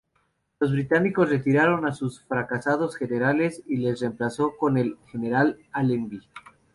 Los 0.59 0.71
británicos 0.71 1.29
retiraron 1.29 1.85
a 1.85 1.91
sus 1.93 2.21
fracasados 2.21 2.95
generales 2.95 3.61
y 3.67 3.77
les 3.77 3.99
reemplazó 4.01 4.57
con 4.57 4.79
el 4.79 4.97
general 5.11 5.59
Allenby. 5.71 6.23